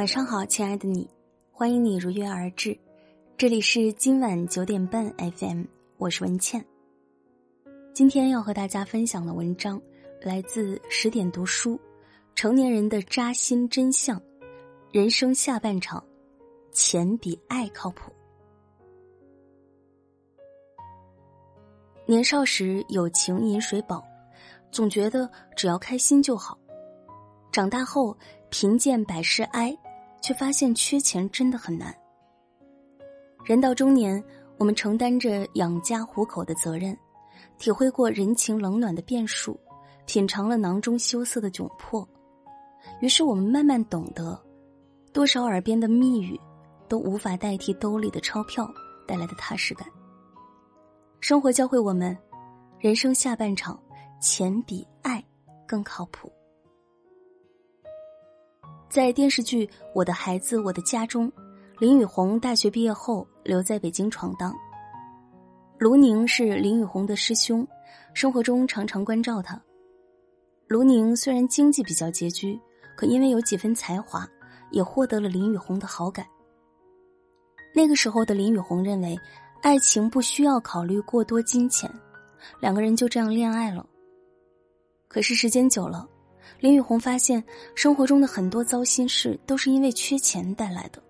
[0.00, 1.06] 晚上好，亲爱的你，
[1.52, 2.74] 欢迎你如约而至，
[3.36, 5.64] 这里是今晚九点半 FM，
[5.98, 6.64] 我是文倩。
[7.92, 9.78] 今天要和大家分享的文章
[10.22, 11.78] 来自十点读书，
[12.34, 14.18] 成年人的扎心真相，
[14.90, 16.02] 人生下半场，
[16.72, 18.10] 钱比爱靠谱。
[22.06, 24.02] 年少时有情饮水饱，
[24.72, 26.58] 总觉得只要开心就好。
[27.52, 28.16] 长大后，
[28.48, 29.76] 贫贱百事哀，
[30.20, 31.94] 却发现缺钱真的很难。
[33.44, 34.22] 人到中年，
[34.58, 36.96] 我们承担着养家糊口的责任，
[37.58, 39.58] 体会过人情冷暖的变数，
[40.06, 42.06] 品尝了囊中羞涩的窘迫，
[43.00, 44.38] 于是我们慢慢懂得，
[45.12, 46.38] 多少耳边的蜜语，
[46.86, 48.70] 都无法代替兜里的钞票
[49.06, 49.88] 带来的踏实感。
[51.20, 52.16] 生活教会我们，
[52.78, 53.82] 人生下半场，
[54.20, 55.24] 钱比爱
[55.66, 56.30] 更靠谱。
[58.90, 61.30] 在电视剧《我的孩子我的家》中，
[61.78, 64.52] 林雨虹大学毕业后留在北京闯荡。
[65.78, 67.64] 卢宁是林雨虹的师兄，
[68.14, 69.62] 生活中常常关照他。
[70.66, 72.58] 卢宁虽然经济比较拮据，
[72.96, 74.28] 可因为有几分才华，
[74.72, 76.26] 也获得了林雨虹的好感。
[77.72, 79.16] 那个时候的林雨虹认为，
[79.62, 81.88] 爱情不需要考虑过多金钱，
[82.58, 83.86] 两个人就这样恋爱了。
[85.06, 86.08] 可是时间久了。
[86.58, 87.42] 林雨虹发现，
[87.74, 91.02] 生活中的很多糟心事都是因为缺钱带来的。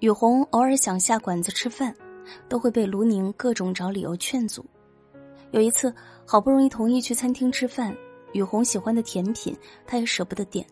[0.00, 1.94] 雨虹偶尔想下馆子吃饭，
[2.48, 4.64] 都会被卢宁各种找理由劝阻。
[5.52, 5.94] 有一次，
[6.26, 7.96] 好不容易同意去餐厅吃饭，
[8.32, 10.66] 雨虹喜欢的甜品，他也舍不得点。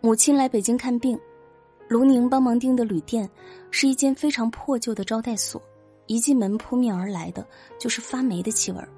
[0.00, 1.18] 母亲来北京看病，
[1.88, 3.28] 卢宁帮忙订的旅店
[3.72, 5.60] 是一间非常破旧的招待所，
[6.06, 7.44] 一进门扑面而来的
[7.78, 8.88] 就是发霉的气味儿。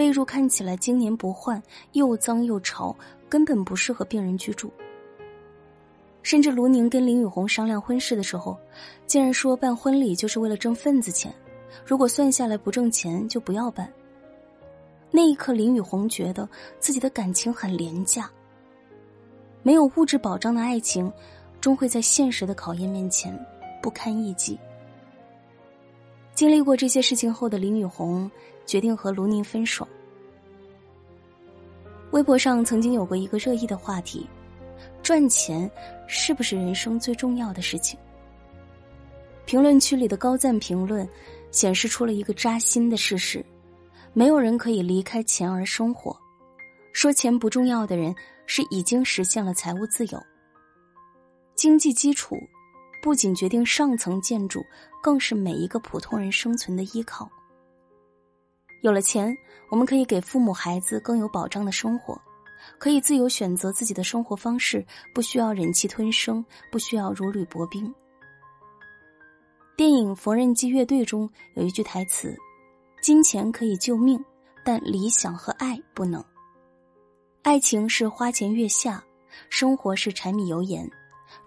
[0.00, 1.62] 被褥看起来经年不换，
[1.92, 2.96] 又脏又潮，
[3.28, 4.72] 根本不适合病人居住。
[6.22, 8.56] 甚至卢宁跟林雨红商量婚事的时候，
[9.06, 11.30] 竟然说办婚礼就是为了挣份子钱，
[11.84, 13.92] 如果算下来不挣钱就不要办。
[15.10, 18.30] 那一刻，林雨红觉得自己的感情很廉价。
[19.62, 21.12] 没有物质保障的爱情，
[21.60, 23.38] 终会在现实的考验面前
[23.82, 24.58] 不堪一击。
[26.40, 28.30] 经历过这些事情后的林雨虹。
[28.64, 29.86] 决定和卢宁分手。
[32.12, 34.26] 微博上曾经有过一个热议的话题：
[35.02, 35.70] 赚钱
[36.06, 37.98] 是不是人生最重要的事情？
[39.44, 41.06] 评论区里的高赞评论
[41.50, 43.44] 显示出了一个扎心的事实：
[44.14, 46.16] 没有人可以离开钱而生活。
[46.94, 48.14] 说钱不重要的人，
[48.46, 50.22] 是已经实现了财务自由。
[51.54, 52.36] 经济基础
[53.02, 54.64] 不仅决定上层建筑，
[55.02, 57.28] 更是每一个普通人生存的依靠。
[58.82, 59.36] 有了钱，
[59.70, 62.20] 我们可以给父母、孩子更有保障的生活，
[62.78, 64.84] 可以自由选择自己的生活方式，
[65.14, 67.92] 不需要忍气吞声，不需要如履薄冰。
[69.76, 72.36] 电影《缝纫机乐队》中有一句台词
[73.00, 74.22] ：“金钱可以救命，
[74.62, 76.22] 但理想和爱不能。
[77.42, 79.02] 爱情是花前月下，
[79.48, 80.86] 生活是柴米油盐。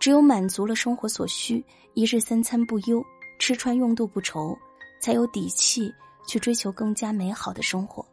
[0.03, 3.01] 只有满足了生活所需，一日三餐不忧，
[3.39, 4.53] 吃穿用度不愁，
[4.99, 5.89] 才有底气。”
[6.27, 8.05] 去追求更加美好的生活。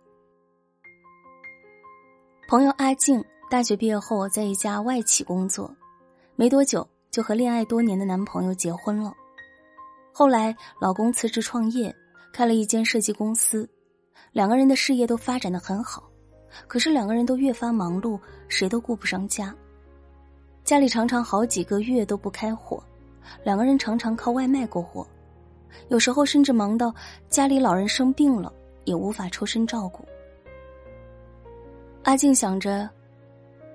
[2.49, 5.75] 朋友阿静大学毕业后在一家外企工作，
[6.37, 9.13] 没多久就和恋爱多年的男朋友结婚了。
[10.13, 11.93] 后来老公辞职创业，
[12.33, 13.69] 开了一间设计公司，
[14.31, 16.09] 两个人的事业都发展的很好。
[16.69, 18.17] 可是两个人都越发忙碌，
[18.49, 19.53] 谁都顾不上家，
[20.71, 22.81] 家里常常好几个月都不开火，
[23.43, 25.05] 两个人常常靠外卖过活。
[25.89, 26.95] 有时候甚至忙到
[27.29, 28.53] 家里老人生病了，
[28.85, 30.05] 也无法抽身照顾。
[32.05, 32.89] 阿静想着，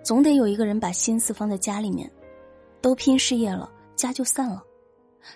[0.03, 2.09] 总得有一个人把心思放在家里面，
[2.79, 4.63] 都拼事业了，家就散了。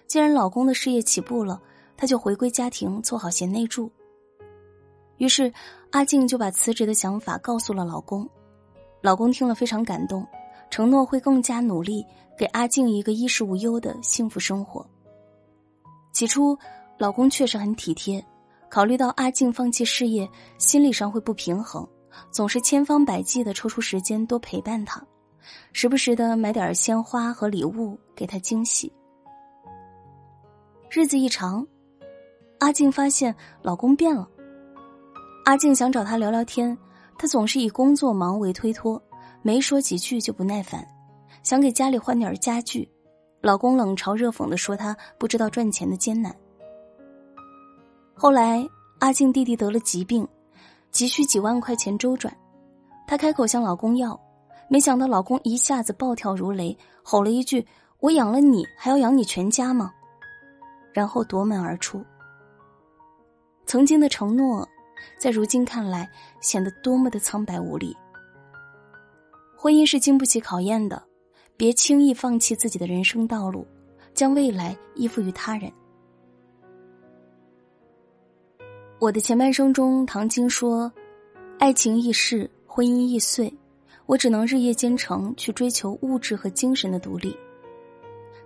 [0.08, 1.62] 既然老公的事业起步了，
[1.98, 3.92] 她就回归家庭，做好贤内助。
[5.18, 5.52] 于是，
[5.92, 8.26] 阿静就把辞职的想法告诉了老公。
[9.02, 10.26] 老公听了非常感动，
[10.70, 12.06] 承诺会更加努力，
[12.38, 14.86] 给阿静一个衣食无忧的幸福生活。
[16.12, 16.58] 起初，
[16.98, 18.24] 老公确实很体贴，
[18.70, 21.88] 考虑到阿静放弃事业，心理上会不平衡，
[22.32, 25.02] 总是千方百计的抽出时间多陪伴她，
[25.74, 28.92] 时不时的买点鲜花和礼物给她惊喜。
[30.90, 31.66] 日子一长，
[32.60, 34.28] 阿静发现老公变了。
[35.46, 36.78] 阿静想找他聊聊天，
[37.18, 39.02] 他总是以工作忙为推脱，
[39.42, 40.86] 没说几句就不耐烦，
[41.44, 42.90] 想给家里换点家具。
[43.42, 46.36] 老公冷嘲热讽的说：“他不知道赚钱的艰难。”
[48.14, 48.68] 后来，
[49.00, 50.28] 阿静弟弟得了疾病，
[50.92, 52.36] 急需几万块钱周转，
[53.08, 54.20] 她开口向老公要，
[54.68, 57.66] 没想到老公一下子暴跳如雷，吼了一句
[58.02, 59.94] ：“我养了你，还要养你全家吗？”
[60.92, 62.04] 然后夺门而出。
[63.66, 64.68] 曾经的承诺，
[65.18, 66.10] 在如今看来
[66.42, 67.96] 显得多么的苍白无力。
[69.62, 71.04] 婚姻是经不起考验的，
[71.58, 73.68] 别轻易放弃自己的人生道路，
[74.14, 75.70] 将未来依附于他人。
[79.00, 80.90] 我的前半生中，唐晶说
[81.60, 83.54] ：“爱情易逝，婚姻易碎，
[84.06, 87.36] 我只能日夜兼程去追求物质和精神的独立。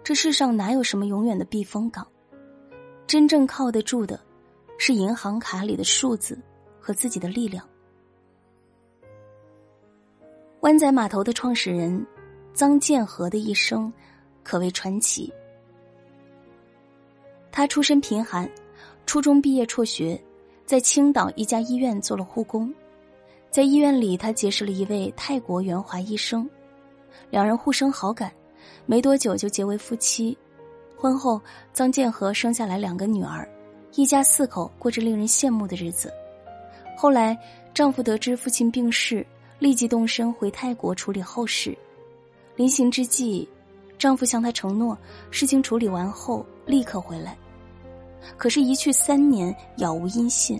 [0.03, 2.07] 这世上哪有什么永远的避风港？
[3.05, 4.19] 真正靠得住的，
[4.79, 6.35] 是银行卡里的数字
[6.79, 7.63] 和自己的力量。”
[10.63, 12.07] 湾仔码头的创始人
[12.55, 13.91] 臧建和的一生
[14.43, 15.31] 可谓传奇。
[17.51, 18.49] 他出身贫寒，
[19.05, 20.19] 初中毕业辍学。
[20.65, 22.73] 在青岛一家医院做了护工，
[23.51, 26.49] 在医院里，他结识了一位泰国援华医生，
[27.29, 28.31] 两人互生好感，
[28.85, 30.35] 没多久就结为夫妻。
[30.95, 31.41] 婚后，
[31.75, 33.45] 臧建和生下来两个女儿，
[33.95, 36.09] 一家四口过着令人羡慕的日子。
[36.95, 37.37] 后来，
[37.73, 39.27] 丈夫得知父亲病逝，
[39.63, 41.73] 立即动身回泰国处理后事。
[42.57, 43.47] 临行之际，
[43.97, 44.97] 丈夫向她承诺，
[45.31, 47.37] 事情处理完后立刻回来。
[48.35, 50.59] 可是，一去三年，杳无音信。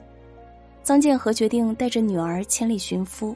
[0.85, 3.35] 臧建和决定带着女儿千里寻夫。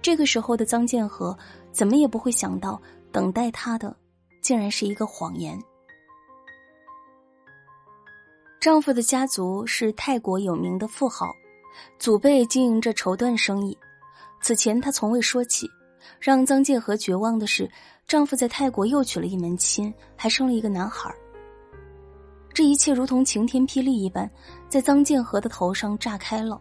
[0.00, 1.36] 这个时候的臧建和
[1.72, 2.80] 怎么也不会想到，
[3.10, 3.92] 等待他的
[4.40, 5.60] 竟然是一个谎言。
[8.60, 11.26] 丈夫的家族是泰国有名的富豪，
[11.98, 13.76] 祖辈经营着绸缎生意。
[14.40, 15.70] 此前她从未说起。
[16.18, 17.70] 让臧建和绝望的是，
[18.06, 21.14] 丈夫在泰国又娶了一门亲，还生了一个男孩。
[22.52, 24.28] 这一切如同晴天霹雳一般，
[24.68, 26.60] 在臧建和的头上炸开了。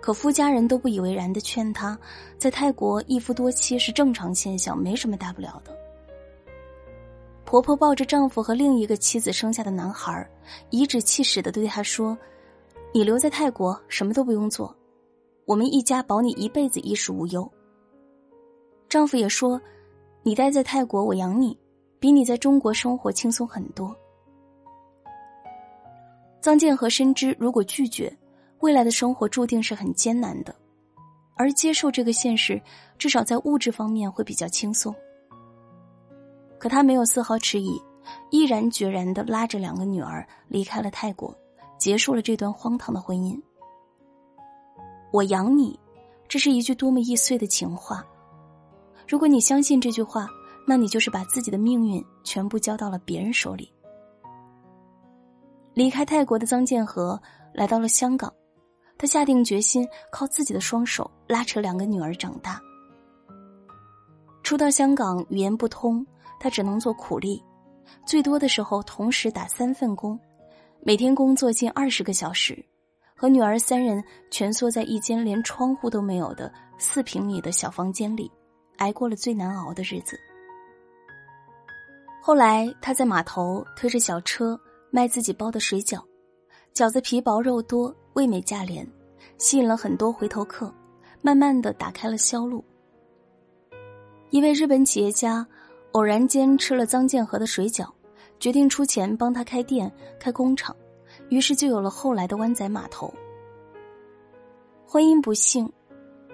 [0.00, 1.98] 可夫家人都不以为然的劝他，
[2.38, 5.74] 在泰国一夫多妻是正常现象，没什么大不了的。
[7.44, 10.28] 婆婆抱着丈夫和另一个妻子生下的男孩，
[10.70, 12.18] 颐指气使的对他说
[12.92, 14.74] ：“你留在泰国什么都不用做，
[15.46, 17.50] 我们一家保你一辈子衣食无忧。”
[18.88, 19.60] 丈夫也说
[20.22, 21.58] ：“你待在泰国，我养你，
[21.98, 23.96] 比你在中国生活轻松很多。”
[26.42, 28.14] 臧建和深知，如果拒绝，
[28.60, 30.52] 未来的生活注定是很艰难的；
[31.34, 32.60] 而接受这个现实，
[32.98, 34.94] 至少在物质方面会比较轻松。
[36.58, 37.82] 可他没有丝毫迟疑，
[38.30, 41.36] 毅然决然的拉着两个女儿离开了泰国，
[41.78, 43.40] 结束了这段荒唐的婚姻。
[45.12, 45.78] 我养你，
[46.28, 48.04] 这是一句多么易碎的情话。
[49.08, 50.28] 如果你相信这句话，
[50.66, 53.72] 那你就是把自己的命运全部交到了别人手里。
[55.74, 57.20] 离开泰国的曾建和
[57.54, 58.32] 来到了香港，
[58.98, 62.60] 他下定决心靠自己的双手拉扯两个女儿长大。
[64.42, 66.04] 初到香港，语言不通，
[66.40, 67.42] 他只能做苦力，
[68.04, 70.18] 最多的时候同时打三份工，
[70.80, 72.64] 每天工作近二十个小时，
[73.16, 78.30] 和女儿三人蜷缩在一间连窗户都没有的四平米的小房间里，
[78.76, 80.16] 挨过了最难熬的日子。
[82.20, 84.58] 后来，他在码头推着小车。
[84.88, 86.00] 卖自己包的水饺，
[86.72, 88.86] 饺子皮薄肉多，味美价廉，
[89.36, 90.72] 吸引了很多回头客，
[91.20, 92.64] 慢慢的打开了销路。
[94.30, 95.46] 一位日本企业家
[95.92, 97.90] 偶然间吃了臧建和的水饺，
[98.40, 100.74] 决定出钱帮他开店、开工厂，
[101.28, 103.12] 于是就有了后来的湾仔码头。
[104.84, 105.70] 婚姻不幸，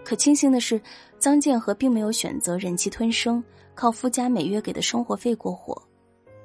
[0.04, 0.80] 可庆幸的是，
[1.18, 3.42] 臧建和并没有选择忍气吞声，
[3.74, 5.80] 靠夫家每月给的生活费过活，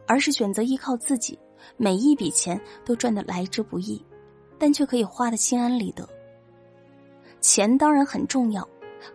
[0.07, 1.37] 而是选择依靠自己。
[1.75, 4.01] 每一笔钱都赚得来之不易，
[4.57, 6.07] 但却可以花得心安理得。
[7.41, 8.65] 钱当然很重要，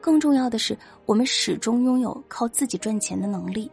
[0.00, 3.70] 更重要的是我们始终拥有靠自己赚钱的能力。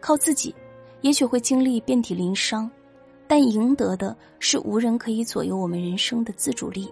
[0.00, 0.54] 靠自己，
[1.02, 2.68] 也许会经历遍体鳞伤，
[3.36, 6.88] 但赢得的是无人可以左右我们人生的自主力。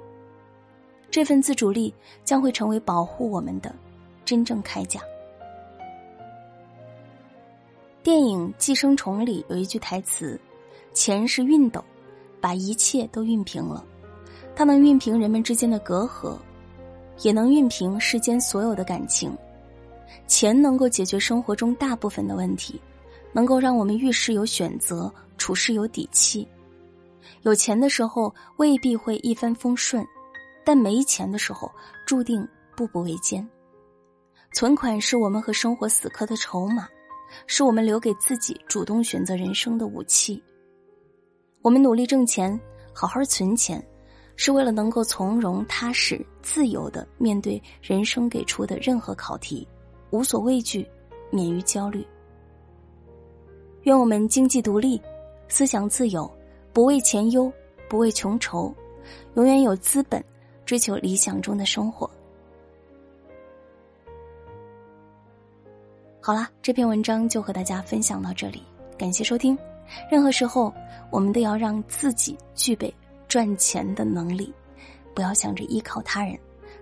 [1.09, 1.95] 这份自主力
[2.25, 3.73] 将会成为保护我们的
[4.25, 5.01] 真正铠甲。
[8.03, 10.37] 电影《寄生虫》里有一句台词
[10.93, 11.81] ：“钱是熨斗，
[12.41, 13.85] 把一切都熨平了。
[14.57, 16.37] 它能熨平人们之间的隔阂，
[17.21, 19.33] 也能熨平世间所有的感情。
[20.27, 22.81] 钱能够解决生活中大部分的问题，
[23.33, 25.09] 能够让我们遇事有选择，
[25.43, 26.47] 处事有底气。
[27.41, 30.07] 有钱的时候未必会一帆风顺，
[30.65, 31.69] 但没钱的时候
[32.07, 32.47] 注定
[32.77, 33.45] 步步维艰。
[34.53, 36.87] 存款是我们和生活死磕的筹码。”
[37.47, 40.41] 是我们留给自己主动选择人生的武器。
[41.63, 42.61] 我们努力挣钱，
[42.93, 43.83] 好好存钱，
[44.37, 49.67] 是为了能够从容、踏实、自由的面对人生给出的任何考题，
[50.11, 50.87] 无所畏惧，
[51.31, 52.07] 免于焦虑。
[53.85, 55.01] 愿我们经济独立，
[55.53, 56.29] 思想自由，
[56.73, 57.53] 不为钱忧，
[57.87, 58.75] 不为穷愁，
[59.35, 60.25] 永远有资本
[60.65, 62.11] 追求理想中的生活。
[66.23, 68.63] 好啦，这篇文章就和大家分享到这里，
[68.97, 69.57] 感谢收听。
[70.11, 70.73] 任何时候，
[71.11, 72.93] 我们都要让自己具备
[73.29, 74.51] 赚钱的能力，
[75.15, 76.35] 不要想着依靠他人，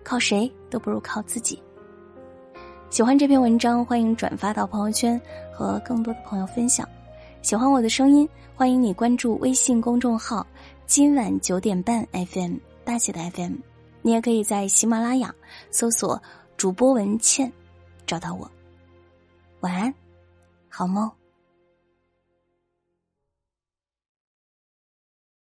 [0.04, 1.60] 靠谁都不如靠自己。
[2.88, 5.20] 喜欢这篇文章，欢迎转发到朋友圈
[5.52, 6.88] 和更多的朋友分享。
[7.42, 10.46] 喜欢我的声音，欢迎你关注微信公众号
[10.86, 13.54] “今晚九点半 FM” 大写的 FM。
[14.02, 15.34] 你也可以在喜马拉雅
[15.70, 16.22] 搜索
[16.56, 17.50] 主播文倩，
[18.06, 18.48] 找到我。
[19.60, 19.94] 晚安，
[20.68, 21.10] 好梦。